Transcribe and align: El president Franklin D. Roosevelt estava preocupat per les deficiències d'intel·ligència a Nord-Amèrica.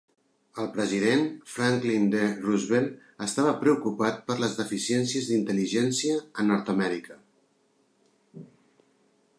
El 0.61 0.67
president 0.75 1.25
Franklin 1.55 2.07
D. 2.15 2.21
Roosevelt 2.45 2.95
estava 3.25 3.51
preocupat 3.65 4.17
per 4.31 4.39
les 4.43 4.57
deficiències 4.61 5.29
d'intel·ligència 5.29 6.19
a 6.45 6.49
Nord-Amèrica. 6.49 7.21